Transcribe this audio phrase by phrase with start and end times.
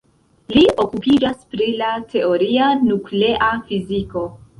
[0.53, 4.25] Li okupiĝas pri la teoria nuklea fiziko.